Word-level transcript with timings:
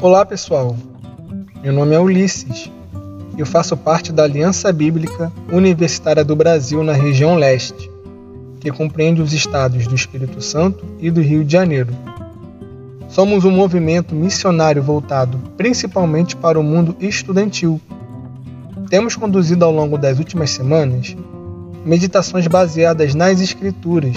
Olá 0.00 0.24
pessoal, 0.24 0.76
meu 1.60 1.72
nome 1.72 1.92
é 1.92 1.98
Ulisses. 1.98 2.70
Eu 3.36 3.44
faço 3.44 3.76
parte 3.76 4.12
da 4.12 4.22
Aliança 4.22 4.72
Bíblica 4.72 5.32
Universitária 5.50 6.24
do 6.24 6.36
Brasil 6.36 6.84
na 6.84 6.92
região 6.92 7.34
leste, 7.34 7.90
que 8.60 8.70
compreende 8.70 9.20
os 9.20 9.32
estados 9.32 9.88
do 9.88 9.96
Espírito 9.96 10.40
Santo 10.40 10.84
e 11.00 11.10
do 11.10 11.20
Rio 11.20 11.44
de 11.44 11.50
Janeiro. 11.50 11.92
Somos 13.08 13.44
um 13.44 13.50
movimento 13.50 14.14
missionário 14.14 14.80
voltado 14.80 15.36
principalmente 15.56 16.36
para 16.36 16.60
o 16.60 16.62
mundo 16.62 16.94
estudantil. 17.00 17.80
Temos 18.88 19.16
conduzido 19.16 19.64
ao 19.64 19.72
longo 19.72 19.98
das 19.98 20.20
últimas 20.20 20.50
semanas 20.50 21.16
meditações 21.84 22.46
baseadas 22.46 23.16
nas 23.16 23.40
Escrituras, 23.40 24.16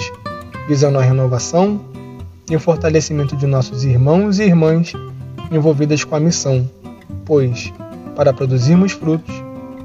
visando 0.68 1.00
a 1.00 1.02
renovação 1.02 1.80
e 2.48 2.54
o 2.54 2.60
fortalecimento 2.60 3.36
de 3.36 3.48
nossos 3.48 3.82
irmãos 3.84 4.38
e 4.38 4.44
irmãs 4.44 4.92
envolvidas 5.52 6.02
com 6.02 6.16
a 6.16 6.20
missão, 6.20 6.68
pois, 7.26 7.72
para 8.16 8.32
produzirmos 8.32 8.92
frutos, 8.92 9.34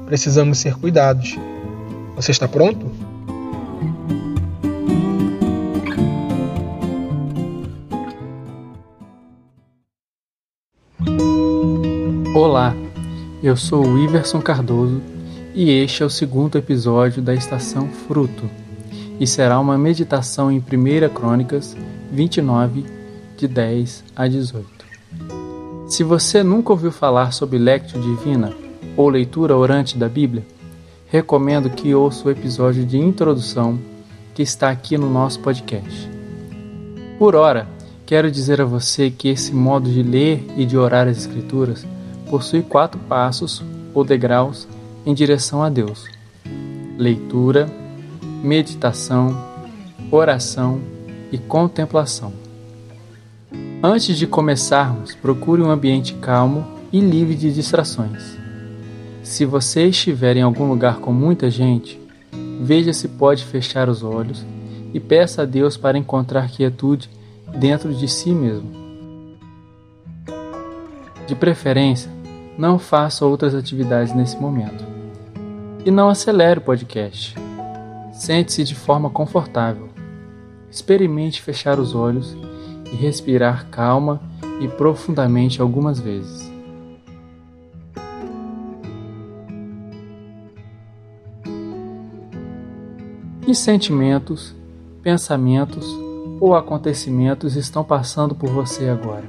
precisamos 0.06 0.58
ser 0.58 0.74
cuidados. 0.74 1.36
Você 2.16 2.30
está 2.30 2.48
pronto? 2.48 2.90
Olá, 12.34 12.74
eu 13.42 13.56
sou 13.56 13.86
o 13.86 13.98
Iverson 13.98 14.40
Cardoso 14.40 15.02
e 15.54 15.70
este 15.70 16.02
é 16.02 16.06
o 16.06 16.10
segundo 16.10 16.56
episódio 16.56 17.20
da 17.20 17.34
Estação 17.34 17.88
Fruto 17.88 18.48
e 19.20 19.26
será 19.26 19.58
uma 19.58 19.76
meditação 19.76 20.50
em 20.50 20.58
1 20.58 21.08
Crônicas 21.12 21.76
29, 22.10 22.84
de 23.36 23.46
10 23.46 24.04
a 24.16 24.26
18. 24.26 24.87
Se 25.88 26.04
você 26.04 26.42
nunca 26.42 26.70
ouviu 26.70 26.92
falar 26.92 27.32
sobre 27.32 27.56
Lectio 27.56 27.98
Divina 27.98 28.52
ou 28.94 29.08
leitura 29.08 29.56
orante 29.56 29.96
da 29.96 30.06
Bíblia, 30.06 30.46
recomendo 31.06 31.70
que 31.70 31.94
ouça 31.94 32.28
o 32.28 32.30
episódio 32.30 32.84
de 32.84 32.98
introdução 32.98 33.78
que 34.34 34.42
está 34.42 34.68
aqui 34.68 34.98
no 34.98 35.08
nosso 35.08 35.40
podcast. 35.40 36.10
Por 37.18 37.34
ora, 37.34 37.66
quero 38.04 38.30
dizer 38.30 38.60
a 38.60 38.66
você 38.66 39.10
que 39.10 39.28
esse 39.28 39.54
modo 39.54 39.90
de 39.90 40.02
ler 40.02 40.44
e 40.58 40.66
de 40.66 40.76
orar 40.76 41.08
as 41.08 41.16
Escrituras 41.16 41.86
possui 42.28 42.60
quatro 42.60 43.00
passos 43.08 43.64
ou 43.94 44.04
degraus 44.04 44.68
em 45.06 45.14
direção 45.14 45.62
a 45.62 45.70
Deus: 45.70 46.04
leitura, 46.98 47.66
meditação, 48.42 49.34
oração 50.12 50.82
e 51.32 51.38
contemplação. 51.38 52.47
Antes 53.80 54.18
de 54.18 54.26
começarmos, 54.26 55.14
procure 55.14 55.62
um 55.62 55.70
ambiente 55.70 56.12
calmo 56.14 56.66
e 56.92 56.98
livre 56.98 57.36
de 57.36 57.54
distrações. 57.54 58.36
Se 59.22 59.44
você 59.44 59.84
estiver 59.84 60.36
em 60.36 60.42
algum 60.42 60.68
lugar 60.68 60.98
com 60.98 61.12
muita 61.12 61.48
gente, 61.48 62.00
veja 62.60 62.92
se 62.92 63.06
pode 63.06 63.44
fechar 63.44 63.88
os 63.88 64.02
olhos 64.02 64.44
e 64.92 64.98
peça 64.98 65.42
a 65.42 65.44
Deus 65.44 65.76
para 65.76 65.96
encontrar 65.96 66.50
quietude 66.50 67.08
dentro 67.56 67.94
de 67.94 68.08
si 68.08 68.30
mesmo. 68.30 68.68
De 71.28 71.36
preferência, 71.36 72.10
não 72.58 72.80
faça 72.80 73.24
outras 73.24 73.54
atividades 73.54 74.12
nesse 74.12 74.36
momento 74.38 74.84
e 75.86 75.90
não 75.92 76.08
acelere 76.08 76.58
o 76.58 76.62
podcast. 76.62 77.36
Sente-se 78.12 78.64
de 78.64 78.74
forma 78.74 79.08
confortável. 79.08 79.88
Experimente 80.68 81.40
fechar 81.40 81.78
os 81.78 81.94
olhos 81.94 82.36
e 82.92 82.96
respirar 82.96 83.68
calma 83.70 84.20
e 84.60 84.68
profundamente 84.68 85.60
algumas 85.60 86.00
vezes. 86.00 86.50
Que 93.42 93.54
sentimentos, 93.54 94.54
pensamentos 95.02 95.86
ou 96.40 96.54
acontecimentos 96.54 97.56
estão 97.56 97.82
passando 97.82 98.34
por 98.34 98.50
você 98.50 98.88
agora? 98.88 99.24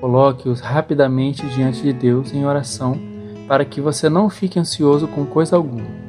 Coloque-os 0.00 0.60
rapidamente 0.60 1.46
diante 1.48 1.82
de 1.82 1.92
Deus 1.92 2.32
em 2.32 2.46
oração 2.46 2.98
para 3.46 3.64
que 3.64 3.80
você 3.80 4.08
não 4.08 4.30
fique 4.30 4.58
ansioso 4.58 5.08
com 5.08 5.26
coisa 5.26 5.56
alguma. 5.56 6.07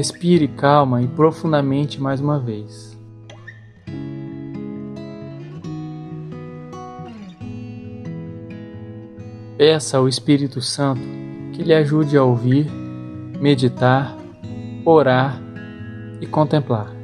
Respire 0.00 0.48
calma 0.48 1.02
e 1.02 1.06
profundamente 1.06 2.00
mais 2.00 2.22
uma 2.22 2.40
vez. 2.40 2.98
Peça 9.58 9.98
ao 9.98 10.08
Espírito 10.08 10.62
Santo 10.62 11.02
que 11.52 11.62
lhe 11.62 11.74
ajude 11.74 12.16
a 12.16 12.24
ouvir, 12.24 12.64
meditar, 13.38 14.16
orar 14.86 15.38
e 16.18 16.26
contemplar. 16.26 16.99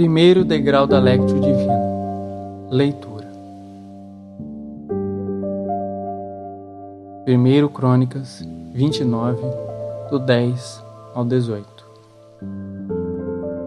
Primeiro 0.00 0.46
degrau 0.46 0.86
da 0.86 0.98
Lectio 0.98 1.38
Divina. 1.38 1.78
Leitura. 2.70 3.26
1 7.28 7.68
Crônicas 7.68 8.42
29, 8.72 9.42
do 10.08 10.18
10 10.18 10.82
ao 11.14 11.22
18. 11.22 11.66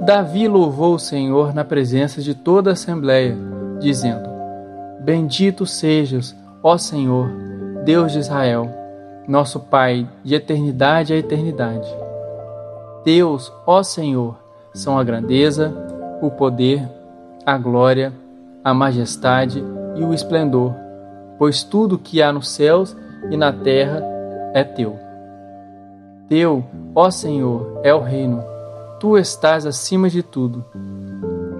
Davi 0.01 0.47
louvou 0.47 0.95
o 0.95 0.99
Senhor 0.99 1.53
na 1.53 1.63
presença 1.63 2.19
de 2.19 2.33
toda 2.33 2.71
a 2.71 2.73
Assembleia, 2.73 3.37
dizendo: 3.79 4.27
Bendito 5.01 5.67
sejas, 5.67 6.35
ó 6.63 6.79
Senhor, 6.79 7.29
Deus 7.85 8.11
de 8.11 8.17
Israel, 8.17 8.67
nosso 9.27 9.59
Pai, 9.59 10.09
de 10.23 10.33
eternidade 10.33 11.13
a 11.13 11.15
eternidade. 11.15 11.95
Deus, 13.05 13.53
ó 13.67 13.83
Senhor, 13.83 14.35
são 14.73 14.97
a 14.97 15.03
grandeza, 15.03 15.92
o 16.25 16.31
poder, 16.31 16.89
a 17.45 17.57
glória, 17.57 18.13
a 18.63 18.73
majestade 18.73 19.61
e 19.93 20.03
o 20.05 20.13
esplendor, 20.13 20.73
pois 21.37 21.63
tudo 21.63 21.99
que 21.99 22.21
há 22.21 22.31
nos 22.31 22.47
céus 22.47 22.95
e 23.29 23.35
na 23.35 23.51
terra 23.51 24.01
é 24.53 24.63
teu. 24.63 24.97
Teu, 26.29 26.63
ó 26.95 27.11
Senhor, 27.11 27.81
é 27.83 27.93
o 27.93 27.99
reino, 27.99 28.41
tu 29.01 29.17
estás 29.17 29.65
acima 29.65 30.09
de 30.09 30.23
tudo. 30.23 30.63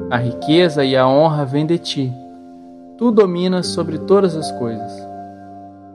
A 0.09 0.16
riqueza 0.16 0.85
e 0.85 0.95
a 0.95 1.06
honra 1.06 1.44
vêm 1.44 1.66
de 1.66 1.78
ti, 1.78 2.13
tu 2.97 3.12
dominas 3.12 3.68
sobre 3.68 3.97
todas 3.97 4.34
as 4.34 4.50
coisas. 4.53 4.91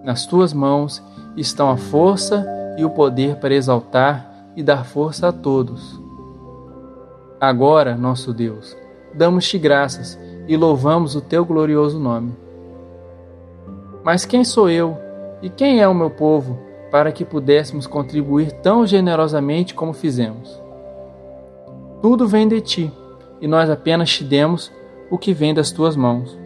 Nas 0.05 0.27
tuas 0.27 0.53
mãos 0.53 1.03
estão 1.39 1.71
a 1.71 1.79
força 1.79 2.47
e 2.77 2.85
o 2.85 2.91
poder 2.91 3.37
para 3.37 3.55
exaltar 3.55 4.31
e 4.55 4.63
dar 4.63 4.85
força 4.85 5.29
a 5.29 5.33
todos. 5.33 6.08
Agora, 7.41 7.97
nosso 7.97 8.33
Deus, 8.33 8.77
damos-te 9.15 9.59
graças 9.59 10.19
e 10.49 10.57
louvamos 10.57 11.15
o 11.15 11.21
teu 11.21 11.45
glorioso 11.45 11.97
nome. 11.97 12.35
Mas 14.03 14.25
quem 14.25 14.45
sou 14.45 14.69
eu 14.69 14.99
e 15.41 15.49
quem 15.49 15.81
é 15.81 15.87
o 15.87 15.95
meu 15.95 16.11
povo 16.11 16.59
para 16.91 17.13
que 17.13 17.25
pudéssemos 17.25 17.87
contribuir 17.87 18.51
tão 18.51 18.85
generosamente 18.85 19.73
como 19.73 19.93
fizemos? 19.93 20.61
Tudo 22.03 22.27
vem 22.27 22.49
de 22.49 22.61
ti 22.61 22.93
e 23.41 23.47
nós 23.47 23.71
apenas 23.71 24.11
te 24.11 24.25
demos 24.25 24.73
o 25.09 25.17
que 25.17 25.33
vem 25.33 25.55
das 25.55 25.71
tuas 25.71 25.95
mãos. 25.95 26.37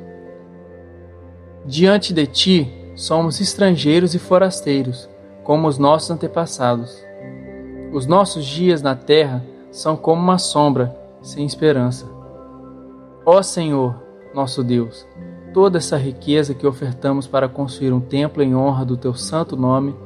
Diante 1.65 2.13
de 2.13 2.27
ti 2.27 2.71
somos 2.95 3.41
estrangeiros 3.41 4.15
e 4.15 4.19
forasteiros, 4.19 5.09
como 5.43 5.69
os 5.69 5.79
nossos 5.79 6.11
antepassados. 6.11 7.03
Os 7.95 8.05
nossos 8.05 8.45
dias 8.45 8.83
na 8.83 8.95
terra 8.95 9.43
são 9.73 9.97
como 9.97 10.23
uma 10.23 10.39
sombra, 10.39 10.95
sem 11.23 11.45
esperança. 11.47 12.07
Ó 13.25 13.43
Senhor, 13.43 13.97
nosso 14.35 14.63
Deus, 14.63 15.07
toda 15.55 15.79
essa 15.79 15.97
riqueza 15.97 16.55
que 16.55 16.67
ofertamos 16.67 17.27
para 17.27 17.49
construir 17.49 17.93
um 17.93 18.01
templo 18.01 18.43
em 18.43 18.55
honra 18.55 18.85
do 18.85 18.97
teu 18.97 19.15
santo 19.15 19.57
nome 19.57 19.97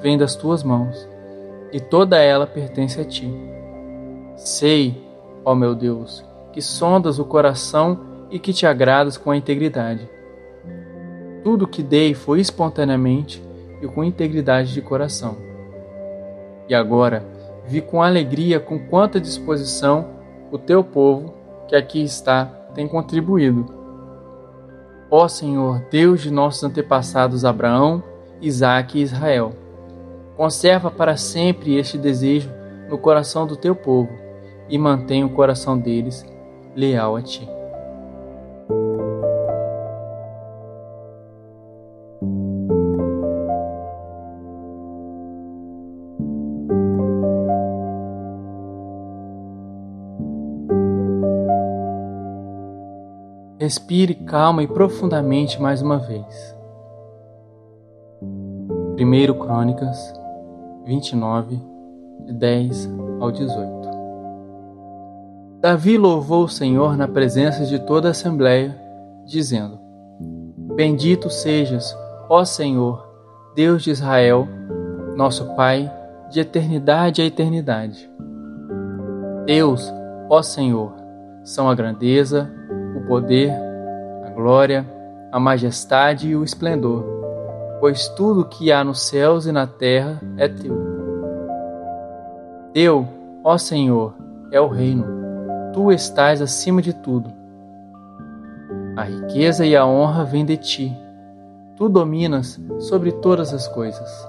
vem 0.00 0.16
das 0.16 0.34
tuas 0.34 0.62
mãos, 0.62 1.06
e 1.70 1.78
toda 1.78 2.18
ela 2.18 2.46
pertence 2.46 2.98
a 3.00 3.04
ti. 3.04 3.30
Sei, 4.36 5.06
ó 5.44 5.54
meu 5.54 5.74
Deus, 5.74 6.24
que 6.52 6.62
sondas 6.62 7.18
o 7.18 7.24
coração 7.24 8.00
e 8.30 8.38
que 8.38 8.52
te 8.54 8.66
agradas 8.66 9.18
com 9.18 9.30
a 9.30 9.36
integridade. 9.36 10.08
Tudo 11.44 11.68
que 11.68 11.82
dei 11.82 12.14
foi 12.14 12.40
espontaneamente 12.40 13.42
e 13.82 13.86
com 13.86 14.02
integridade 14.02 14.72
de 14.72 14.80
coração. 14.80 15.36
E 16.68 16.74
agora, 16.74 17.24
vi 17.66 17.80
com 17.80 18.02
alegria 18.02 18.58
com 18.58 18.78
quanta 18.78 19.20
disposição 19.20 20.08
o 20.50 20.58
teu 20.58 20.82
povo, 20.82 21.34
que 21.68 21.76
aqui 21.76 22.02
está, 22.02 22.46
tem 22.74 22.88
contribuído. 22.88 23.66
Ó 25.10 25.26
Senhor, 25.28 25.82
Deus 25.90 26.20
de 26.20 26.30
nossos 26.30 26.62
antepassados 26.62 27.44
Abraão, 27.44 28.02
Isaque 28.40 28.98
e 28.98 29.02
Israel, 29.02 29.52
conserva 30.36 30.90
para 30.90 31.16
sempre 31.16 31.76
este 31.76 31.98
desejo 31.98 32.50
no 32.88 32.96
coração 32.96 33.46
do 33.46 33.56
teu 33.56 33.74
povo 33.74 34.10
e 34.68 34.78
mantém 34.78 35.24
o 35.24 35.30
coração 35.30 35.78
deles 35.78 36.24
leal 36.74 37.16
a 37.16 37.22
ti. 37.22 37.59
Respire 53.70 54.16
calma 54.16 54.64
e 54.64 54.66
profundamente 54.66 55.62
mais 55.62 55.80
uma 55.80 55.96
vez. 55.96 56.56
1 58.20 59.38
Crônicas 59.38 60.12
29, 60.84 61.62
de 62.26 62.32
10 62.32 62.90
ao 63.20 63.30
18. 63.30 63.88
Davi 65.60 65.96
louvou 65.96 66.46
o 66.46 66.48
Senhor 66.48 66.96
na 66.96 67.06
presença 67.06 67.64
de 67.64 67.78
toda 67.78 68.08
a 68.08 68.10
assembleia, 68.10 68.76
dizendo: 69.24 69.78
Bendito 70.74 71.30
sejas, 71.30 71.96
ó 72.28 72.44
Senhor, 72.44 73.08
Deus 73.54 73.84
de 73.84 73.92
Israel, 73.92 74.48
nosso 75.14 75.54
Pai, 75.54 75.88
de 76.28 76.40
eternidade 76.40 77.22
a 77.22 77.24
eternidade. 77.24 78.10
Deus, 79.46 79.94
ó 80.28 80.42
Senhor, 80.42 80.92
são 81.44 81.70
a 81.70 81.74
grandeza, 81.76 82.58
poder, 83.10 83.52
a 84.24 84.30
glória, 84.30 84.86
a 85.32 85.40
majestade 85.40 86.28
e 86.28 86.36
o 86.36 86.44
esplendor, 86.44 87.04
pois 87.80 88.06
tudo 88.06 88.44
que 88.44 88.70
há 88.70 88.84
nos 88.84 89.02
céus 89.02 89.46
e 89.46 89.52
na 89.52 89.66
terra 89.66 90.20
é 90.36 90.46
teu. 90.46 90.78
Teu, 92.72 93.08
ó 93.42 93.58
Senhor, 93.58 94.14
é 94.52 94.60
o 94.60 94.68
reino, 94.68 95.04
tu 95.72 95.90
estás 95.90 96.40
acima 96.40 96.80
de 96.80 96.92
tudo. 96.92 97.32
A 98.96 99.02
riqueza 99.02 99.66
e 99.66 99.74
a 99.74 99.84
honra 99.84 100.22
vêm 100.22 100.44
de 100.44 100.56
ti, 100.56 100.96
tu 101.76 101.88
dominas 101.88 102.60
sobre 102.78 103.10
todas 103.10 103.52
as 103.52 103.66
coisas. 103.66 104.28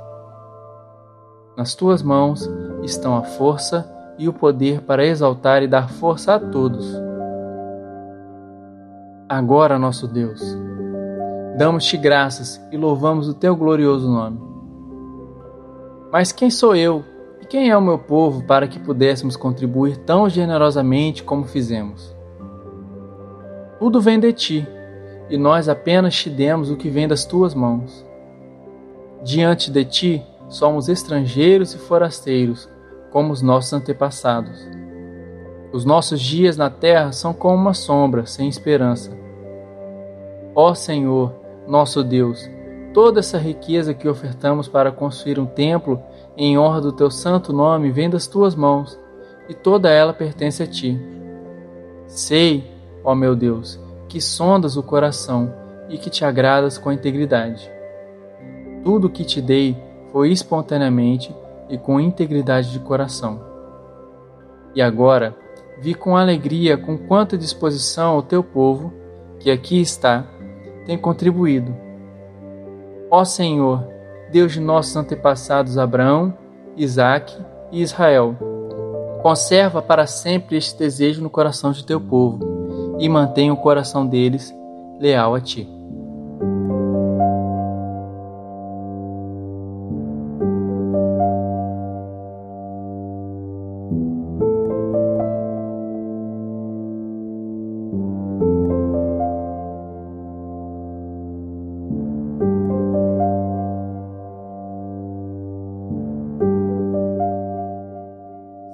Nas 1.55 1.75
tuas 1.75 2.01
mãos 2.01 2.49
estão 2.81 3.15
a 3.15 3.21
força 3.21 3.87
e 4.17 4.27
o 4.27 4.33
poder 4.33 4.81
para 4.81 5.05
exaltar 5.05 5.61
e 5.61 5.67
dar 5.67 5.87
força 5.87 6.33
a 6.33 6.39
todos 6.39 7.10
agora, 9.37 9.79
nosso 9.79 10.07
Deus. 10.07 10.41
Damos-te 11.57 11.95
graças 11.95 12.61
e 12.69 12.75
louvamos 12.75 13.29
o 13.29 13.33
teu 13.33 13.55
glorioso 13.55 14.09
nome. 14.11 14.39
Mas 16.11 16.33
quem 16.33 16.49
sou 16.49 16.75
eu 16.75 17.03
e 17.41 17.45
quem 17.45 17.69
é 17.69 17.77
o 17.77 17.81
meu 17.81 17.97
povo 17.97 18.43
para 18.43 18.67
que 18.67 18.77
pudéssemos 18.77 19.37
contribuir 19.37 19.97
tão 19.97 20.27
generosamente 20.27 21.23
como 21.23 21.45
fizemos? 21.45 22.13
Tudo 23.79 24.01
vem 24.01 24.19
de 24.19 24.33
ti, 24.33 24.67
e 25.29 25.37
nós 25.37 25.69
apenas 25.69 26.13
te 26.13 26.29
demos 26.29 26.69
o 26.69 26.75
que 26.75 26.89
vem 26.89 27.07
das 27.07 27.23
tuas 27.23 27.55
mãos. 27.55 28.05
Diante 29.23 29.71
de 29.71 29.85
ti 29.85 30.25
somos 30.49 30.89
estrangeiros 30.89 31.73
e 31.73 31.77
forasteiros, 31.77 32.69
como 33.09 33.31
os 33.31 33.41
nossos 33.41 33.71
antepassados. 33.71 34.67
Os 35.71 35.85
nossos 35.85 36.19
dias 36.19 36.57
na 36.57 36.69
terra 36.69 37.13
são 37.13 37.33
como 37.33 37.55
uma 37.55 37.73
sombra, 37.73 38.25
sem 38.25 38.49
esperança. 38.49 39.20
Ó 40.53 40.73
Senhor, 40.73 41.33
nosso 41.67 42.03
Deus, 42.03 42.49
toda 42.93 43.19
essa 43.19 43.37
riqueza 43.37 43.93
que 43.93 44.07
ofertamos 44.07 44.67
para 44.67 44.91
construir 44.91 45.39
um 45.39 45.45
templo 45.45 46.01
em 46.35 46.57
honra 46.57 46.81
do 46.81 46.91
teu 46.91 47.09
santo 47.09 47.53
nome 47.53 47.91
vem 47.91 48.09
das 48.09 48.27
tuas 48.27 48.55
mãos, 48.55 48.99
e 49.47 49.53
toda 49.53 49.89
ela 49.89 50.13
pertence 50.13 50.61
a 50.61 50.67
ti. 50.67 50.99
Sei, 52.05 52.69
ó 53.03 53.15
meu 53.15 53.35
Deus, 53.35 53.79
que 54.09 54.19
sondas 54.19 54.75
o 54.75 54.83
coração 54.83 55.53
e 55.89 55.97
que 55.97 56.09
te 56.09 56.25
agradas 56.25 56.77
com 56.77 56.91
integridade. 56.91 57.71
Tudo 58.83 59.07
o 59.07 59.09
que 59.09 59.23
te 59.23 59.41
dei 59.41 59.77
foi 60.11 60.31
espontaneamente 60.31 61.33
e 61.69 61.77
com 61.77 61.99
integridade 61.99 62.71
de 62.71 62.79
coração. 62.79 63.41
E 64.75 64.81
agora, 64.81 65.35
vi 65.79 65.93
com 65.93 66.17
alegria 66.17 66.77
com 66.77 66.97
quanta 66.97 67.37
disposição 67.37 68.17
o 68.17 68.21
teu 68.21 68.43
povo, 68.43 68.93
que 69.39 69.49
aqui 69.49 69.79
está, 69.81 70.25
tem 70.85 70.97
contribuído. 70.97 71.75
Ó 73.09 73.23
Senhor, 73.23 73.87
Deus 74.31 74.53
de 74.53 74.59
nossos 74.59 74.95
antepassados 74.95 75.77
Abraão, 75.77 76.33
Isaque 76.77 77.37
e 77.71 77.81
Israel, 77.81 78.35
conserva 79.21 79.81
para 79.81 80.07
sempre 80.07 80.57
este 80.57 80.77
desejo 80.79 81.21
no 81.21 81.29
coração 81.29 81.71
de 81.71 81.85
teu 81.85 81.99
povo 81.99 82.39
e 82.99 83.09
mantenha 83.09 83.53
o 83.53 83.57
coração 83.57 84.07
deles 84.07 84.53
leal 84.99 85.35
a 85.35 85.41
ti. 85.41 85.80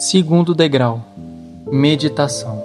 Segundo 0.10 0.56
degrau: 0.56 1.02
Meditação. 1.70 2.64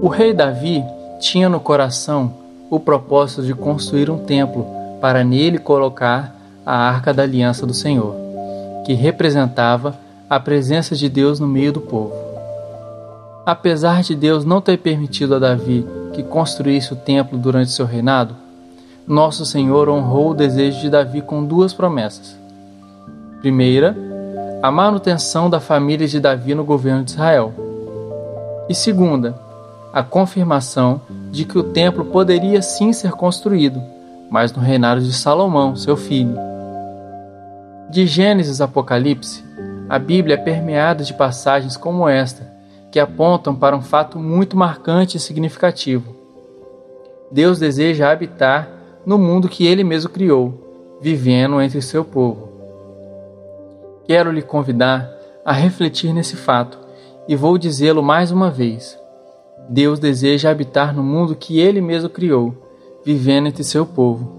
O 0.00 0.06
rei 0.06 0.32
Davi 0.32 0.84
tinha 1.18 1.48
no 1.48 1.58
coração 1.58 2.32
o 2.70 2.78
propósito 2.78 3.42
de 3.42 3.54
construir 3.54 4.08
um 4.08 4.18
templo 4.18 4.64
para 5.00 5.24
nele 5.24 5.58
colocar 5.58 6.32
a 6.64 6.76
arca 6.76 7.12
da 7.12 7.24
aliança 7.24 7.66
do 7.66 7.74
Senhor, 7.74 8.14
que 8.86 8.92
representava 8.92 9.98
a 10.30 10.38
presença 10.38 10.94
de 10.94 11.08
Deus 11.08 11.40
no 11.40 11.48
meio 11.48 11.72
do 11.72 11.80
povo. 11.80 12.14
Apesar 13.44 14.04
de 14.04 14.14
Deus 14.14 14.44
não 14.44 14.60
ter 14.60 14.78
permitido 14.78 15.34
a 15.34 15.40
Davi 15.40 15.84
que 16.12 16.22
construísse 16.22 16.92
o 16.92 16.96
templo 16.96 17.36
durante 17.36 17.72
seu 17.72 17.84
reinado, 17.84 18.36
nosso 19.08 19.44
Senhor 19.44 19.88
honrou 19.88 20.30
o 20.30 20.34
desejo 20.34 20.82
de 20.82 20.88
Davi 20.88 21.20
com 21.20 21.44
duas 21.44 21.74
promessas. 21.74 22.37
Primeira, 23.40 23.96
a 24.60 24.70
manutenção 24.70 25.48
da 25.48 25.60
família 25.60 26.08
de 26.08 26.18
Davi 26.18 26.54
no 26.54 26.64
governo 26.64 27.04
de 27.04 27.12
Israel. 27.12 27.54
E 28.68 28.74
segunda, 28.74 29.38
a 29.92 30.02
confirmação 30.02 31.00
de 31.30 31.44
que 31.44 31.56
o 31.56 31.62
templo 31.62 32.06
poderia 32.06 32.60
sim 32.60 32.92
ser 32.92 33.12
construído, 33.12 33.80
mas 34.28 34.52
no 34.52 34.60
reinado 34.60 35.00
de 35.00 35.12
Salomão, 35.12 35.76
seu 35.76 35.96
filho. 35.96 36.36
De 37.88 38.06
Gênesis 38.06 38.60
a 38.60 38.64
Apocalipse, 38.64 39.44
a 39.88 39.98
Bíblia 39.98 40.34
é 40.34 40.38
permeada 40.38 41.04
de 41.04 41.14
passagens 41.14 41.76
como 41.76 42.08
esta, 42.08 42.52
que 42.90 42.98
apontam 42.98 43.54
para 43.54 43.76
um 43.76 43.82
fato 43.82 44.18
muito 44.18 44.56
marcante 44.56 45.16
e 45.16 45.20
significativo. 45.20 46.14
Deus 47.30 47.60
deseja 47.60 48.10
habitar 48.10 48.68
no 49.06 49.16
mundo 49.16 49.48
que 49.48 49.66
ele 49.66 49.84
mesmo 49.84 50.10
criou, 50.10 50.98
vivendo 51.00 51.60
entre 51.62 51.80
seu 51.80 52.04
povo. 52.04 52.47
Quero 54.08 54.32
lhe 54.32 54.40
convidar 54.40 55.06
a 55.44 55.52
refletir 55.52 56.14
nesse 56.14 56.34
fato 56.34 56.78
e 57.28 57.36
vou 57.36 57.58
dizê-lo 57.58 58.02
mais 58.02 58.30
uma 58.30 58.50
vez. 58.50 58.98
Deus 59.68 59.98
deseja 59.98 60.50
habitar 60.50 60.96
no 60.96 61.02
mundo 61.02 61.36
que 61.36 61.60
ele 61.60 61.82
mesmo 61.82 62.08
criou, 62.08 62.54
vivendo 63.04 63.48
entre 63.48 63.62
seu 63.62 63.84
povo. 63.84 64.32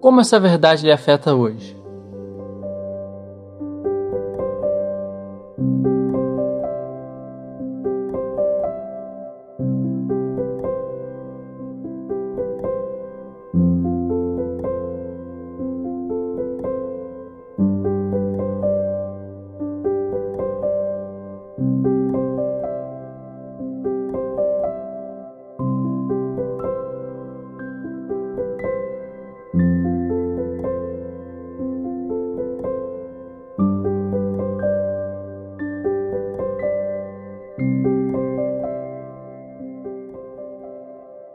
Como 0.00 0.20
essa 0.20 0.40
verdade 0.40 0.84
lhe 0.84 0.90
afeta 0.90 1.36
hoje? 1.36 1.79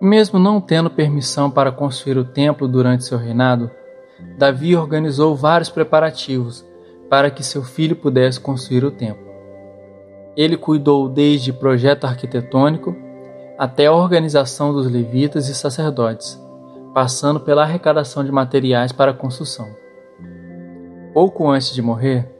Mesmo 0.05 0.37
não 0.37 0.61
tendo 0.61 0.87
permissão 0.87 1.49
para 1.49 1.71
construir 1.71 2.15
o 2.15 2.23
templo 2.23 2.67
durante 2.67 3.03
seu 3.03 3.17
reinado, 3.17 3.71
Davi 4.37 4.75
organizou 4.75 5.35
vários 5.35 5.71
preparativos 5.71 6.63
para 7.09 7.31
que 7.31 7.43
seu 7.43 7.63
filho 7.63 7.95
pudesse 7.95 8.39
construir 8.39 8.85
o 8.85 8.91
templo. 8.91 9.25
Ele 10.37 10.57
cuidou 10.57 11.09
desde 11.09 11.51
projeto 11.51 12.05
arquitetônico 12.05 12.95
até 13.57 13.87
a 13.87 13.93
organização 13.93 14.71
dos 14.71 14.85
levitas 14.85 15.49
e 15.49 15.55
sacerdotes, 15.55 16.39
passando 16.93 17.39
pela 17.39 17.63
arrecadação 17.63 18.23
de 18.23 18.31
materiais 18.31 18.91
para 18.91 19.09
a 19.09 19.15
construção. 19.15 19.69
Pouco 21.15 21.49
antes 21.49 21.73
de 21.73 21.81
morrer, 21.81 22.31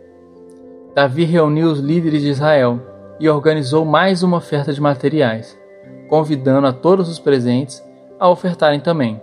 Davi 0.94 1.24
reuniu 1.24 1.72
os 1.72 1.80
líderes 1.80 2.22
de 2.22 2.30
Israel 2.30 2.80
e 3.20 3.28
organizou 3.28 3.84
mais 3.84 4.22
uma 4.22 4.38
oferta 4.38 4.72
de 4.72 4.80
materiais, 4.80 5.58
convidando 6.10 6.68
a 6.68 6.74
todos 6.74 7.10
os 7.10 7.20
presentes 7.20 7.84
a 8.20 8.30
ofertarem 8.30 8.80
também. 8.80 9.22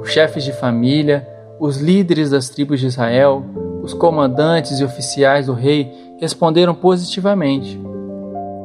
Os 0.00 0.10
chefes 0.10 0.44
de 0.44 0.52
família, 0.52 1.26
os 1.58 1.78
líderes 1.78 2.30
das 2.30 2.48
tribos 2.48 2.80
de 2.80 2.86
Israel, 2.86 3.44
os 3.82 3.94
comandantes 3.94 4.80
e 4.80 4.84
oficiais 4.84 5.46
do 5.46 5.52
rei 5.52 5.92
responderam 6.18 6.74
positivamente. 6.74 7.80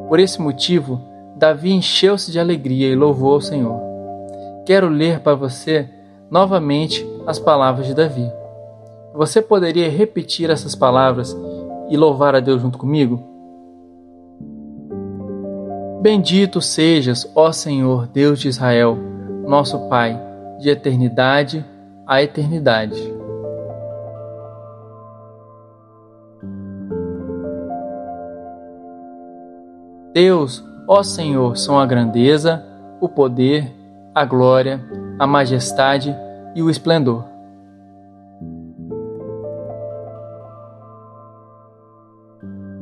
Por 0.08 0.20
esse 0.20 0.42
motivo, 0.42 1.02
Davi 1.36 1.72
encheu-se 1.72 2.32
de 2.32 2.40
alegria 2.40 2.88
e 2.88 2.96
louvou 2.96 3.34
ao 3.34 3.42
Senhor. 3.42 3.80
Quero 4.66 4.90
ler 4.90 5.20
para 5.20 5.36
você 5.36 5.90
novamente 6.30 7.08
as 7.26 7.40
palavras 7.40 7.88
de 7.88 7.94
Davi. 7.94 8.32
Você 9.14 9.42
poderia 9.42 9.90
repetir 9.90 10.50
essas 10.50 10.76
palavras 10.76 11.36
e 11.90 11.98
louvar 11.98 12.36
a 12.36 12.40
Deus 12.40 12.62
junto 12.62 12.78
comigo? 12.78 13.31
Bendito 16.02 16.60
sejas, 16.60 17.32
ó 17.36 17.52
Senhor, 17.52 18.08
Deus 18.08 18.40
de 18.40 18.48
Israel, 18.48 18.98
nosso 19.46 19.88
Pai, 19.88 20.20
de 20.60 20.68
eternidade 20.68 21.64
a 22.08 22.24
eternidade. 22.24 23.00
Deus, 30.12 30.64
ó 30.88 31.04
Senhor, 31.04 31.56
são 31.56 31.80
a 31.80 31.86
grandeza, 31.86 32.66
o 33.00 33.08
poder, 33.08 33.72
a 34.16 34.26
glória, 34.26 34.84
a 35.20 35.28
majestade 35.28 36.16
e 36.56 36.64
o 36.64 36.70
esplendor. 36.72 37.24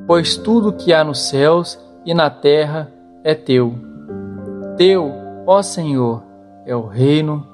Pois 0.07 0.37
tudo 0.37 0.71
que 0.71 0.93
há 0.93 1.03
nos 1.03 1.19
céus 1.27 1.77
e 2.05 2.13
na 2.13 2.29
terra 2.29 2.89
é 3.23 3.35
teu. 3.35 3.73
Teu, 4.77 5.11
ó 5.45 5.61
Senhor, 5.61 6.23
é 6.65 6.75
o 6.75 6.85
reino, 6.85 7.45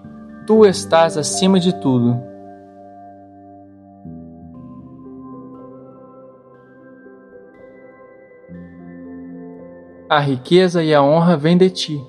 tu 0.45 0.65
estás 0.65 1.17
acima 1.17 1.59
de 1.59 1.73
tudo. 1.79 2.21
A 10.07 10.19
riqueza 10.19 10.83
e 10.83 10.93
a 10.93 11.01
honra 11.01 11.35
vêm 11.35 11.57
de 11.57 11.69
ti. 11.69 12.07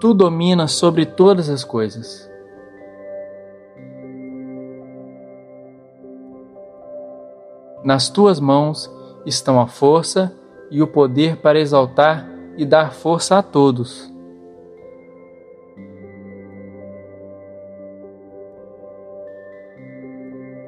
Tu 0.00 0.14
dominas 0.14 0.72
sobre 0.72 1.04
todas 1.04 1.50
as 1.50 1.62
coisas. 1.62 2.28
Nas 7.84 8.08
tuas 8.08 8.40
mãos 8.40 8.90
estão 9.26 9.60
a 9.60 9.66
força 9.66 10.32
e 10.70 10.82
o 10.82 10.86
poder 10.86 11.36
para 11.36 11.60
exaltar 11.60 12.37
e 12.58 12.66
dar 12.66 12.92
força 12.92 13.38
a 13.38 13.42
todos. 13.42 14.12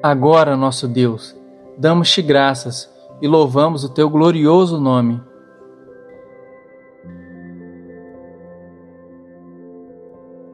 Agora, 0.02 0.56
nosso 0.56 0.88
Deus, 0.88 1.37
damos-te 1.76 2.23
graças 2.23 2.90
e 3.20 3.28
louvamos 3.28 3.85
o 3.85 3.90
teu 3.90 4.09
glorioso 4.09 4.80
nome 4.80 5.20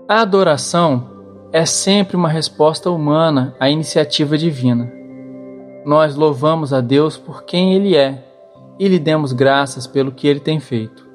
A 0.08 0.20
adoração 0.20 1.48
é 1.52 1.66
sempre 1.66 2.16
uma 2.16 2.28
resposta 2.28 2.88
humana 2.92 3.56
à 3.58 3.68
iniciativa 3.68 4.38
divina. 4.38 4.88
Nós 5.84 6.14
louvamos 6.14 6.72
a 6.72 6.80
Deus 6.80 7.16
por 7.16 7.42
quem 7.42 7.74
Ele 7.74 7.96
é 7.96 8.24
e 8.78 8.86
lhe 8.86 9.00
demos 9.00 9.32
graças 9.32 9.84
pelo 9.84 10.12
que 10.12 10.28
Ele 10.28 10.38
tem 10.38 10.60
feito. 10.60 11.05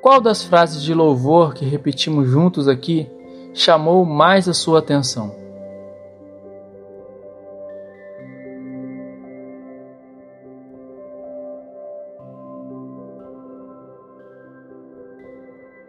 Qual 0.00 0.18
das 0.18 0.42
frases 0.42 0.82
de 0.82 0.94
louvor 0.94 1.52
que 1.52 1.64
repetimos 1.64 2.26
juntos 2.26 2.66
aqui 2.66 3.10
chamou 3.52 4.04
mais 4.04 4.48
a 4.48 4.54
sua 4.54 4.78
atenção? 4.78 5.38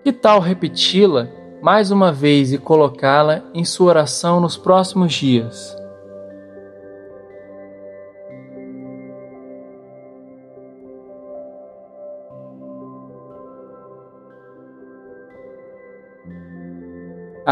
Que 0.04 0.12
tal 0.12 0.42
repeti-la 0.42 1.30
mais 1.62 1.90
uma 1.90 2.12
vez 2.12 2.52
e 2.52 2.58
colocá-la 2.58 3.44
em 3.54 3.64
sua 3.64 3.90
oração 3.92 4.42
nos 4.42 4.58
próximos 4.58 5.14
dias. 5.14 5.81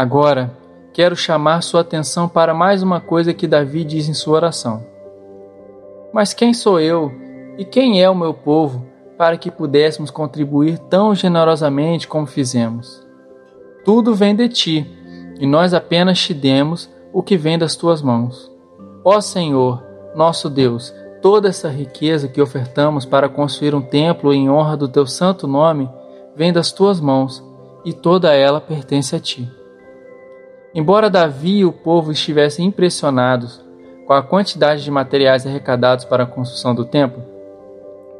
Agora, 0.00 0.56
quero 0.94 1.14
chamar 1.14 1.60
sua 1.60 1.82
atenção 1.82 2.26
para 2.26 2.54
mais 2.54 2.82
uma 2.82 3.02
coisa 3.02 3.34
que 3.34 3.46
Davi 3.46 3.84
diz 3.84 4.08
em 4.08 4.14
sua 4.14 4.36
oração. 4.36 4.82
Mas 6.10 6.32
quem 6.32 6.54
sou 6.54 6.80
eu 6.80 7.12
e 7.58 7.66
quem 7.66 8.02
é 8.02 8.08
o 8.08 8.14
meu 8.14 8.32
povo 8.32 8.82
para 9.18 9.36
que 9.36 9.50
pudéssemos 9.50 10.10
contribuir 10.10 10.78
tão 10.78 11.14
generosamente 11.14 12.08
como 12.08 12.24
fizemos? 12.24 13.06
Tudo 13.84 14.14
vem 14.14 14.34
de 14.34 14.48
ti, 14.48 14.90
e 15.38 15.46
nós 15.46 15.74
apenas 15.74 16.18
te 16.18 16.32
demos 16.32 16.88
o 17.12 17.22
que 17.22 17.36
vem 17.36 17.58
das 17.58 17.76
tuas 17.76 18.00
mãos. 18.00 18.50
Ó 19.04 19.20
Senhor, 19.20 19.84
nosso 20.16 20.48
Deus, 20.48 20.94
toda 21.20 21.50
essa 21.50 21.68
riqueza 21.68 22.26
que 22.26 22.40
ofertamos 22.40 23.04
para 23.04 23.28
construir 23.28 23.74
um 23.74 23.82
templo 23.82 24.32
em 24.32 24.48
honra 24.48 24.78
do 24.78 24.88
teu 24.88 25.06
santo 25.06 25.46
nome 25.46 25.90
vem 26.34 26.54
das 26.54 26.72
tuas 26.72 26.98
mãos, 26.98 27.44
e 27.84 27.92
toda 27.92 28.32
ela 28.32 28.62
pertence 28.62 29.14
a 29.14 29.20
ti. 29.20 29.59
Embora 30.72 31.10
Davi 31.10 31.58
e 31.58 31.64
o 31.64 31.72
povo 31.72 32.12
estivessem 32.12 32.64
impressionados 32.66 33.60
com 34.06 34.12
a 34.12 34.22
quantidade 34.22 34.84
de 34.84 34.90
materiais 34.90 35.44
arrecadados 35.44 36.04
para 36.04 36.22
a 36.22 36.26
construção 36.26 36.72
do 36.72 36.84
templo, 36.84 37.20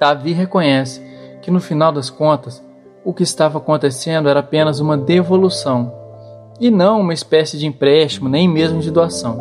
Davi 0.00 0.33
reconhece 0.33 1.00
que 1.42 1.50
no 1.50 1.61
final 1.61 1.92
das 1.92 2.11
contas 2.11 2.61
o 3.04 3.14
que 3.14 3.23
estava 3.23 3.59
acontecendo 3.59 4.28
era 4.28 4.40
apenas 4.40 4.80
uma 4.80 4.97
devolução, 4.97 5.92
e 6.59 6.71
não 6.71 7.00
uma 7.00 7.14
espécie 7.14 7.57
de 7.57 7.66
empréstimo, 7.66 8.28
nem 8.28 8.49
mesmo 8.49 8.80
de 8.80 8.90
doação. 8.90 9.40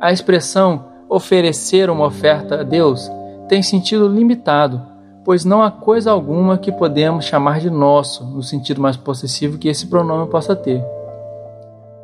A 0.00 0.12
expressão 0.12 0.86
oferecer 1.08 1.90
uma 1.90 2.06
oferta 2.06 2.60
a 2.60 2.62
Deus 2.62 3.10
tem 3.48 3.60
sentido 3.60 4.06
limitado, 4.06 4.80
pois 5.24 5.44
não 5.44 5.60
há 5.62 5.70
coisa 5.70 6.12
alguma 6.12 6.56
que 6.56 6.70
podemos 6.70 7.24
chamar 7.24 7.58
de 7.58 7.68
nosso, 7.68 8.24
no 8.24 8.42
sentido 8.42 8.80
mais 8.80 8.96
possessivo 8.96 9.58
que 9.58 9.68
esse 9.68 9.88
pronome 9.88 10.30
possa 10.30 10.54
ter. 10.54 10.82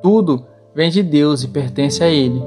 Tudo 0.03 0.45
vem 0.75 0.91
de 0.91 1.03
Deus 1.03 1.43
e 1.43 1.49
pertence 1.49 2.03
a 2.03 2.09
Ele. 2.09 2.43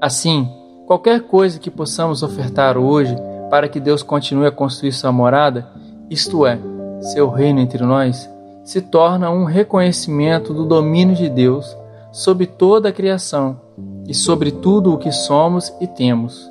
Assim, 0.00 0.48
qualquer 0.86 1.22
coisa 1.22 1.58
que 1.58 1.70
possamos 1.70 2.22
ofertar 2.22 2.76
hoje 2.76 3.16
para 3.50 3.68
que 3.68 3.80
Deus 3.80 4.02
continue 4.02 4.46
a 4.46 4.50
construir 4.50 4.92
sua 4.92 5.12
morada 5.12 5.66
isto 6.08 6.46
é, 6.46 6.58
seu 7.00 7.28
reino 7.28 7.58
entre 7.58 7.84
nós, 7.84 8.30
se 8.64 8.80
torna 8.80 9.30
um 9.30 9.44
reconhecimento 9.44 10.54
do 10.54 10.64
domínio 10.64 11.16
de 11.16 11.28
Deus 11.28 11.76
sobre 12.12 12.46
toda 12.46 12.88
a 12.88 12.92
criação 12.92 13.60
e 14.06 14.14
sobre 14.14 14.50
tudo 14.50 14.94
o 14.94 14.98
que 14.98 15.10
somos 15.10 15.72
e 15.80 15.86
temos. 15.86 16.48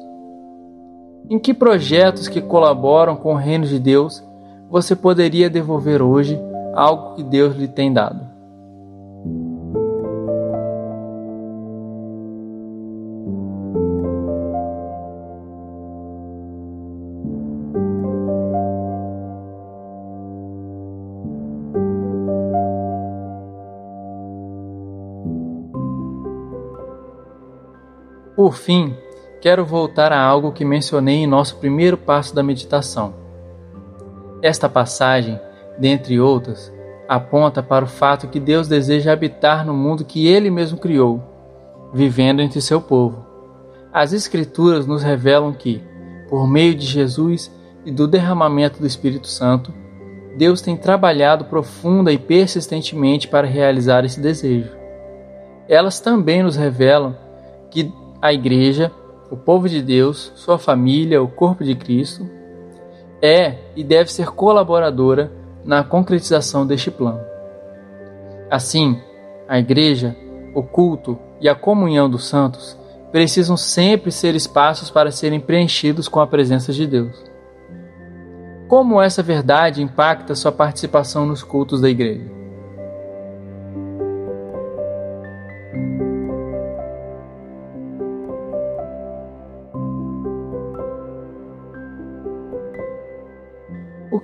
Em 1.29 1.39
que 1.39 1.53
projetos 1.53 2.27
que 2.27 2.41
colaboram 2.41 3.15
com 3.15 3.33
o 3.33 3.37
reino 3.37 3.65
de 3.65 3.79
Deus 3.79 4.23
você 4.69 4.95
poderia 4.95 5.49
devolver 5.49 6.01
hoje 6.01 6.39
algo 6.73 7.15
que 7.15 7.23
Deus 7.23 7.55
lhe 7.55 7.67
tem 7.67 7.93
dado? 7.93 8.34
Por 28.45 28.53
fim, 28.53 28.95
quero 29.41 29.65
voltar 29.65 30.13
a 30.13 30.21
algo 30.21 30.51
que 30.51 30.63
mencionei 30.63 31.15
em 31.15 31.25
nosso 31.25 31.55
primeiro 31.55 31.97
passo 31.97 32.35
da 32.35 32.43
meditação. 32.43 33.15
Esta 34.39 34.69
passagem, 34.69 35.39
dentre 35.79 36.19
outras, 36.19 36.71
aponta 37.09 37.63
para 37.63 37.85
o 37.85 37.87
fato 37.87 38.27
que 38.27 38.39
Deus 38.39 38.67
deseja 38.67 39.11
habitar 39.11 39.65
no 39.65 39.73
mundo 39.73 40.05
que 40.05 40.27
Ele 40.27 40.51
mesmo 40.51 40.77
criou, 40.77 41.23
vivendo 41.91 42.39
entre 42.39 42.61
seu 42.61 42.79
povo. 42.79 43.25
As 43.91 44.13
Escrituras 44.13 44.85
nos 44.85 45.01
revelam 45.01 45.51
que, 45.51 45.81
por 46.29 46.47
meio 46.47 46.75
de 46.75 46.85
Jesus 46.85 47.51
e 47.83 47.91
do 47.91 48.07
derramamento 48.07 48.79
do 48.79 48.85
Espírito 48.85 49.27
Santo, 49.27 49.73
Deus 50.37 50.61
tem 50.61 50.77
trabalhado 50.77 51.45
profunda 51.45 52.13
e 52.13 52.19
persistentemente 52.19 53.27
para 53.27 53.47
realizar 53.47 54.05
esse 54.05 54.19
desejo. 54.19 54.69
Elas 55.67 55.99
também 55.99 56.43
nos 56.43 56.55
revelam 56.55 57.17
que 57.71 57.91
a 58.25 58.33
Igreja, 58.33 58.91
o 59.29 59.37
povo 59.37 59.69
de 59.69 59.83
Deus, 59.83 60.31
sua 60.35 60.57
família, 60.57 61.21
o 61.21 61.27
corpo 61.27 61.63
de 61.63 61.75
Cristo, 61.75 62.27
é 63.21 63.55
e 63.75 63.83
deve 63.83 64.11
ser 64.11 64.31
colaboradora 64.31 65.31
na 65.63 65.83
concretização 65.83 66.65
deste 66.65 66.89
plano. 66.89 67.21
Assim, 68.49 68.99
a 69.47 69.59
Igreja, 69.59 70.15
o 70.55 70.63
culto 70.63 71.19
e 71.39 71.47
a 71.47 71.53
comunhão 71.53 72.09
dos 72.09 72.27
santos 72.27 72.75
precisam 73.11 73.55
sempre 73.55 74.11
ser 74.11 74.33
espaços 74.33 74.89
para 74.89 75.11
serem 75.11 75.39
preenchidos 75.39 76.07
com 76.07 76.19
a 76.19 76.25
presença 76.25 76.73
de 76.73 76.87
Deus. 76.87 77.15
Como 78.67 78.99
essa 78.99 79.21
verdade 79.21 79.83
impacta 79.83 80.33
sua 80.33 80.51
participação 80.51 81.27
nos 81.27 81.43
cultos 81.43 81.79
da 81.79 81.89
Igreja? 81.89 82.34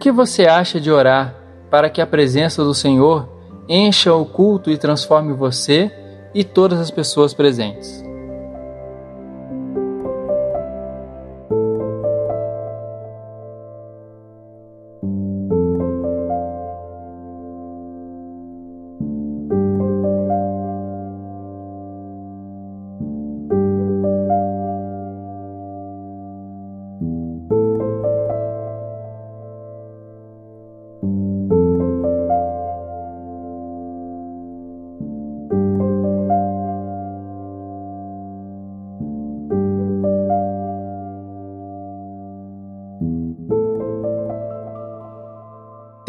Que 0.02 0.12
você 0.12 0.48
acha 0.48 0.82
de 0.82 0.90
orar 0.90 1.36
para 1.70 1.88
que 1.88 2.02
a 2.02 2.08
presença 2.08 2.64
do 2.64 2.74
Senhor 2.74 3.30
encha 3.70 4.12
o 4.12 4.26
culto 4.26 4.72
e 4.72 4.78
transforme 4.78 5.32
você 5.32 5.92
e 6.34 6.44
todas 6.44 6.80
as 6.80 6.90
pessoas 6.90 7.36
presentes? 7.36 8.04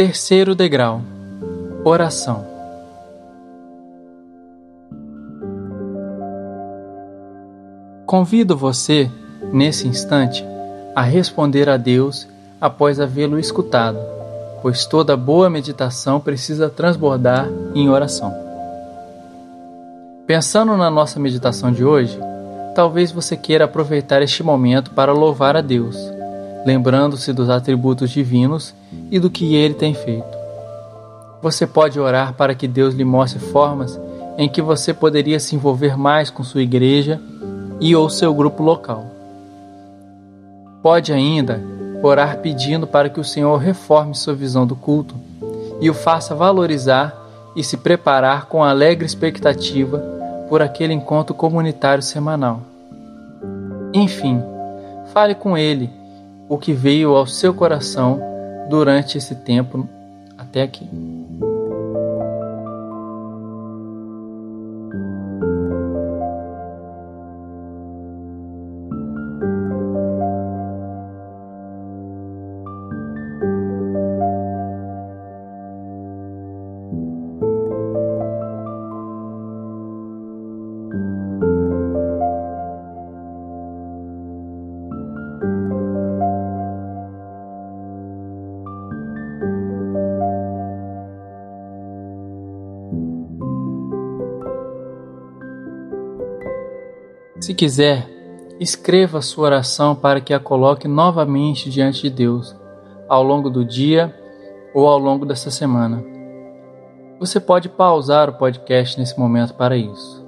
Terceiro 0.04 0.56
degrau 0.56 1.00
Oração. 1.84 2.44
Convido 8.04 8.56
você, 8.56 9.08
nesse 9.52 9.86
instante, 9.86 10.44
a 10.92 11.02
responder 11.02 11.68
a 11.68 11.76
Deus 11.76 12.26
após 12.60 12.98
havê-lo 12.98 13.38
escutado, 13.38 13.96
pois 14.60 14.84
toda 14.86 15.16
boa 15.16 15.48
meditação 15.48 16.18
precisa 16.18 16.68
transbordar 16.68 17.48
em 17.72 17.88
oração. 17.88 18.34
Pensando 20.26 20.76
na 20.76 20.90
nossa 20.90 21.20
meditação 21.20 21.70
de 21.70 21.84
hoje, 21.84 22.18
talvez 22.74 23.12
você 23.12 23.36
queira 23.36 23.66
aproveitar 23.66 24.20
este 24.20 24.42
momento 24.42 24.90
para 24.90 25.12
louvar 25.12 25.56
a 25.56 25.60
Deus 25.60 25.96
lembrando-se 26.64 27.32
dos 27.32 27.50
atributos 27.50 28.10
divinos 28.10 28.74
e 29.10 29.18
do 29.18 29.30
que 29.30 29.54
ele 29.54 29.74
tem 29.74 29.94
feito. 29.94 30.42
Você 31.40 31.66
pode 31.66 31.98
orar 31.98 32.34
para 32.34 32.54
que 32.54 32.68
Deus 32.68 32.94
lhe 32.94 33.04
mostre 33.04 33.40
formas 33.40 33.98
em 34.38 34.48
que 34.48 34.62
você 34.62 34.94
poderia 34.94 35.40
se 35.40 35.56
envolver 35.56 35.96
mais 35.96 36.30
com 36.30 36.44
sua 36.44 36.62
igreja 36.62 37.20
e 37.80 37.94
ou 37.96 38.08
seu 38.08 38.32
grupo 38.32 38.62
local. 38.62 39.06
Pode 40.82 41.12
ainda 41.12 41.60
orar 42.02 42.38
pedindo 42.38 42.86
para 42.86 43.08
que 43.08 43.20
o 43.20 43.24
Senhor 43.24 43.56
reforme 43.56 44.14
sua 44.14 44.34
visão 44.34 44.66
do 44.66 44.76
culto 44.76 45.14
e 45.80 45.90
o 45.90 45.94
faça 45.94 46.34
valorizar 46.34 47.14
e 47.54 47.62
se 47.62 47.76
preparar 47.76 48.46
com 48.46 48.64
alegre 48.64 49.04
expectativa 49.04 49.98
por 50.48 50.62
aquele 50.62 50.92
encontro 50.92 51.34
comunitário 51.34 52.02
semanal. 52.02 52.60
Enfim, 53.92 54.42
fale 55.12 55.34
com 55.34 55.56
ele 55.56 55.90
o 56.52 56.58
que 56.58 56.74
veio 56.74 57.16
ao 57.16 57.26
seu 57.26 57.54
coração 57.54 58.20
durante 58.68 59.16
esse 59.16 59.34
tempo 59.34 59.88
até 60.36 60.60
aqui. 60.60 60.86
Se 97.42 97.52
quiser, 97.54 98.08
escreva 98.60 99.20
sua 99.20 99.46
oração 99.46 99.96
para 99.96 100.20
que 100.20 100.32
a 100.32 100.38
coloque 100.38 100.86
novamente 100.86 101.68
diante 101.68 102.02
de 102.02 102.10
Deus, 102.10 102.54
ao 103.08 103.20
longo 103.24 103.50
do 103.50 103.64
dia 103.64 104.14
ou 104.72 104.86
ao 104.86 104.96
longo 104.96 105.26
desta 105.26 105.50
semana. 105.50 106.04
Você 107.18 107.40
pode 107.40 107.68
pausar 107.68 108.30
o 108.30 108.34
podcast 108.34 108.96
nesse 108.96 109.18
momento 109.18 109.54
para 109.54 109.76
isso. 109.76 110.24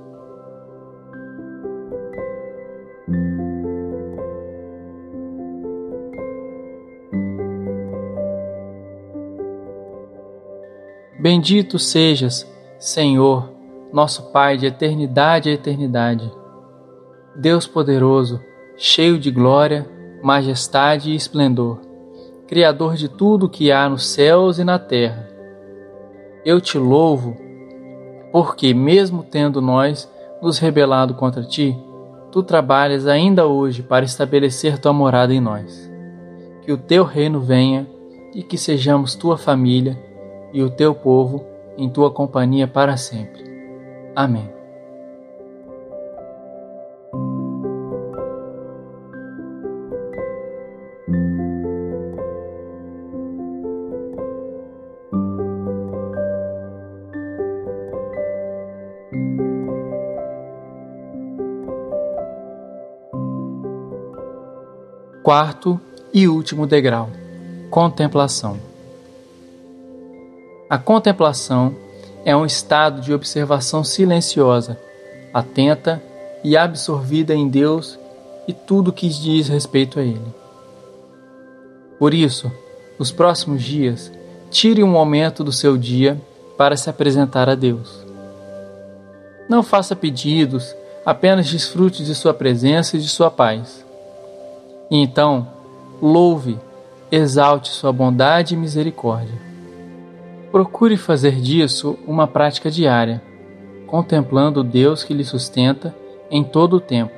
Bendito 11.20 11.78
sejas, 11.78 12.44
Senhor, 12.76 13.52
nosso 13.92 14.32
Pai 14.32 14.56
de 14.56 14.66
eternidade 14.66 15.48
a 15.48 15.52
eternidade 15.52 16.28
Deus 17.36 17.66
poderoso, 17.66 18.40
cheio 18.76 19.18
de 19.18 19.30
glória, 19.30 19.86
majestade 20.22 21.10
e 21.10 21.16
esplendor, 21.16 21.80
Criador 22.46 22.94
de 22.94 23.08
tudo 23.08 23.48
que 23.48 23.72
há 23.72 23.88
nos 23.88 24.06
céus 24.06 24.58
e 24.58 24.64
na 24.64 24.78
terra. 24.78 25.28
Eu 26.44 26.60
te 26.60 26.76
louvo, 26.76 27.36
porque, 28.30 28.74
mesmo 28.74 29.22
tendo 29.22 29.62
nós 29.62 30.10
nos 30.42 30.58
rebelado 30.58 31.14
contra 31.14 31.42
ti, 31.42 31.76
tu 32.30 32.42
trabalhas 32.42 33.06
ainda 33.06 33.46
hoje 33.46 33.82
para 33.82 34.04
estabelecer 34.04 34.78
tua 34.78 34.92
morada 34.92 35.32
em 35.32 35.40
nós. 35.40 35.90
Que 36.60 36.70
o 36.70 36.76
teu 36.76 37.02
reino 37.02 37.40
venha 37.40 37.88
e 38.34 38.42
que 38.42 38.58
sejamos 38.58 39.14
tua 39.14 39.38
família 39.38 39.98
e 40.52 40.62
o 40.62 40.68
teu 40.68 40.94
povo 40.94 41.44
em 41.78 41.88
tua 41.88 42.10
companhia 42.10 42.68
para 42.68 42.96
sempre. 42.96 43.42
Amém. 44.14 44.53
Quarto 65.24 65.80
e 66.12 66.28
último 66.28 66.66
degrau: 66.66 67.08
contemplação. 67.70 68.58
A 70.68 70.76
contemplação 70.76 71.74
é 72.26 72.36
um 72.36 72.44
estado 72.44 73.00
de 73.00 73.10
observação 73.10 73.82
silenciosa, 73.82 74.78
atenta 75.32 76.02
e 76.44 76.58
absorvida 76.58 77.34
em 77.34 77.48
Deus 77.48 77.98
e 78.46 78.52
tudo 78.52 78.92
que 78.92 79.08
diz 79.08 79.48
respeito 79.48 79.98
a 79.98 80.02
Ele. 80.02 80.34
Por 81.98 82.12
isso, 82.12 82.52
nos 82.98 83.10
próximos 83.10 83.62
dias, 83.62 84.12
tire 84.50 84.82
um 84.82 84.88
momento 84.88 85.42
do 85.42 85.52
seu 85.52 85.78
dia 85.78 86.20
para 86.58 86.76
se 86.76 86.90
apresentar 86.90 87.48
a 87.48 87.54
Deus. 87.54 88.04
Não 89.48 89.62
faça 89.62 89.96
pedidos, 89.96 90.76
apenas 91.02 91.48
desfrute 91.48 92.04
de 92.04 92.14
Sua 92.14 92.34
presença 92.34 92.98
e 92.98 93.00
de 93.00 93.08
Sua 93.08 93.30
paz. 93.30 93.82
Então, 94.90 95.48
louve, 96.00 96.58
exalte 97.10 97.70
Sua 97.70 97.92
bondade 97.92 98.54
e 98.54 98.56
misericórdia. 98.56 99.38
Procure 100.50 100.96
fazer 100.96 101.40
disso 101.40 101.98
uma 102.06 102.26
prática 102.26 102.70
diária, 102.70 103.22
contemplando 103.86 104.60
o 104.60 104.64
Deus 104.64 105.02
que 105.02 105.14
lhe 105.14 105.24
sustenta 105.24 105.94
em 106.30 106.44
todo 106.44 106.76
o 106.76 106.80
tempo. 106.80 107.12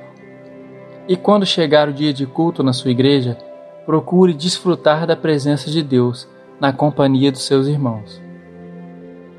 E 1.07 1.15
quando 1.15 1.45
chegar 1.45 1.87
o 1.87 1.93
dia 1.93 2.13
de 2.13 2.25
culto 2.25 2.63
na 2.63 2.73
sua 2.73 2.91
igreja, 2.91 3.37
procure 3.85 4.33
desfrutar 4.33 5.07
da 5.07 5.15
presença 5.15 5.69
de 5.69 5.81
Deus 5.81 6.27
na 6.59 6.73
companhia 6.73 7.31
dos 7.31 7.43
seus 7.43 7.67
irmãos. 7.67 8.21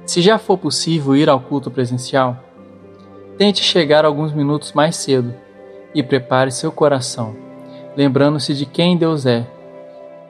Se 0.06 0.22
já 0.22 0.38
for 0.38 0.56
possível 0.56 1.14
ir 1.14 1.28
ao 1.28 1.40
culto 1.40 1.70
presencial, 1.70 2.42
tente 3.36 3.62
chegar 3.62 4.04
alguns 4.04 4.32
minutos 4.32 4.72
mais 4.72 4.96
cedo 4.96 5.34
e 5.94 6.02
prepare 6.02 6.50
seu 6.50 6.72
coração, 6.72 7.36
lembrando-se 7.98 8.54
de 8.54 8.64
quem 8.64 8.96
Deus 8.96 9.26
é, 9.26 9.44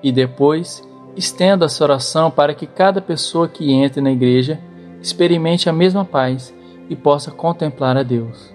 e 0.02 0.10
depois 0.10 0.82
estenda 1.14 1.66
essa 1.66 1.84
oração 1.84 2.30
para 2.30 2.54
que 2.54 2.66
cada 2.66 3.02
pessoa 3.02 3.46
que 3.46 3.70
entre 3.70 4.00
na 4.00 4.10
igreja 4.10 4.58
experimente 5.02 5.68
a 5.68 5.72
mesma 5.72 6.02
paz 6.02 6.54
e 6.88 6.96
possa 6.96 7.30
contemplar 7.30 7.94
a 7.98 8.02
Deus. 8.02 8.54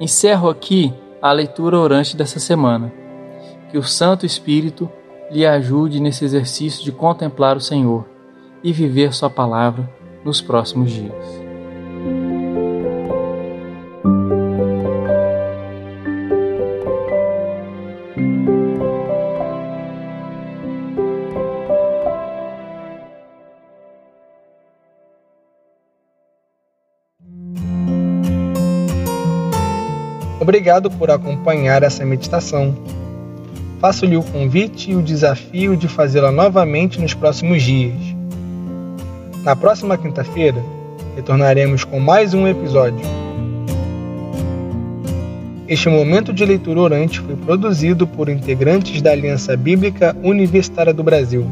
Encerro 0.00 0.48
aqui 0.48 0.92
a 1.22 1.30
leitura 1.30 1.78
orante 1.78 2.16
dessa 2.16 2.40
semana. 2.40 2.92
Que 3.70 3.78
o 3.78 3.82
Santo 3.82 4.26
Espírito 4.26 4.90
lhe 5.30 5.46
ajude 5.46 6.00
nesse 6.00 6.24
exercício 6.24 6.84
de 6.84 6.90
contemplar 6.90 7.56
o 7.56 7.60
Senhor 7.60 8.06
e 8.62 8.72
viver 8.72 9.14
Sua 9.14 9.30
palavra 9.30 9.88
nos 10.24 10.40
próximos 10.40 10.90
dias. 10.90 11.45
Obrigado 30.46 30.88
por 30.88 31.10
acompanhar 31.10 31.82
essa 31.82 32.04
meditação. 32.04 32.72
Faço-lhe 33.80 34.16
o 34.16 34.22
convite 34.22 34.92
e 34.92 34.94
o 34.94 35.02
desafio 35.02 35.76
de 35.76 35.88
fazê-la 35.88 36.30
novamente 36.30 37.00
nos 37.00 37.12
próximos 37.12 37.64
dias. 37.64 37.98
Na 39.42 39.56
próxima 39.56 39.98
quinta-feira, 39.98 40.62
retornaremos 41.16 41.82
com 41.82 41.98
mais 41.98 42.32
um 42.32 42.46
episódio. 42.46 43.04
Este 45.66 45.88
momento 45.88 46.32
de 46.32 46.44
leitura 46.44 46.78
orante 46.78 47.18
foi 47.18 47.34
produzido 47.34 48.06
por 48.06 48.28
integrantes 48.28 49.02
da 49.02 49.10
Aliança 49.10 49.56
Bíblica 49.56 50.16
Universitária 50.22 50.94
do 50.94 51.02
Brasil, 51.02 51.44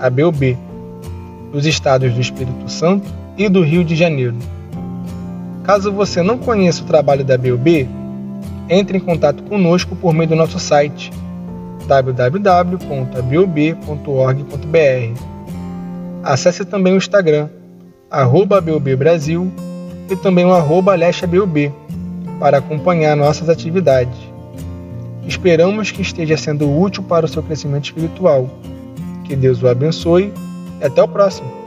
a 0.00 0.10
BUB, 0.10 0.58
dos 1.52 1.66
estados 1.66 2.12
do 2.12 2.20
Espírito 2.20 2.68
Santo 2.68 3.06
e 3.38 3.48
do 3.48 3.62
Rio 3.62 3.84
de 3.84 3.94
Janeiro. 3.94 4.34
Caso 5.62 5.92
você 5.92 6.20
não 6.20 6.36
conheça 6.36 6.82
o 6.82 6.86
trabalho 6.86 7.24
da 7.24 7.38
BUB, 7.38 7.88
entre 8.68 8.98
em 8.98 9.00
contato 9.00 9.42
conosco 9.44 9.94
por 9.96 10.12
meio 10.12 10.28
do 10.28 10.36
nosso 10.36 10.58
site 10.58 11.10
www.bob.org.br 11.86 12.74
Acesse 16.22 16.64
também 16.64 16.94
o 16.94 16.96
Instagram, 16.96 17.50
arroba 18.10 18.60
Brasil 18.60 19.52
e 20.10 20.16
também 20.16 20.46
o 20.46 20.52
arroba 20.52 20.94
para 22.40 22.58
acompanhar 22.58 23.14
nossas 23.16 23.48
atividades. 23.48 24.16
Esperamos 25.26 25.90
que 25.90 26.02
esteja 26.02 26.36
sendo 26.36 26.70
útil 26.70 27.02
para 27.02 27.26
o 27.26 27.28
seu 27.28 27.42
crescimento 27.42 27.84
espiritual. 27.84 28.48
Que 29.24 29.36
Deus 29.36 29.62
o 29.62 29.68
abençoe 29.68 30.32
e 30.80 30.84
até 30.84 31.02
o 31.02 31.08
próximo! 31.08 31.63